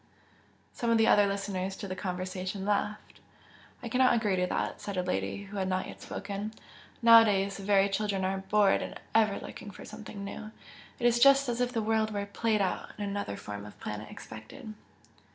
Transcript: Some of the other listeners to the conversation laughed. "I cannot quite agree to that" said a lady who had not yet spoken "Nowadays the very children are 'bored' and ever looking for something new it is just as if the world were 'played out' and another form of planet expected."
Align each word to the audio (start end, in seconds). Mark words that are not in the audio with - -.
Some 0.73 0.89
of 0.89 0.97
the 0.97 1.05
other 1.05 1.27
listeners 1.27 1.75
to 1.75 1.87
the 1.87 1.95
conversation 1.95 2.65
laughed. 2.65 3.19
"I 3.83 3.87
cannot 3.87 4.07
quite 4.09 4.19
agree 4.19 4.35
to 4.37 4.47
that" 4.47 4.81
said 4.81 4.97
a 4.97 5.03
lady 5.03 5.43
who 5.43 5.57
had 5.57 5.67
not 5.67 5.85
yet 5.85 6.01
spoken 6.01 6.55
"Nowadays 7.03 7.57
the 7.57 7.63
very 7.63 7.87
children 7.87 8.25
are 8.25 8.39
'bored' 8.39 8.81
and 8.81 8.99
ever 9.13 9.37
looking 9.39 9.69
for 9.69 9.85
something 9.85 10.23
new 10.25 10.49
it 10.97 11.05
is 11.05 11.19
just 11.19 11.47
as 11.49 11.61
if 11.61 11.71
the 11.71 11.83
world 11.83 12.11
were 12.11 12.25
'played 12.25 12.61
out' 12.61 12.89
and 12.97 13.07
another 13.07 13.37
form 13.37 13.63
of 13.63 13.79
planet 13.79 14.09
expected." 14.09 14.73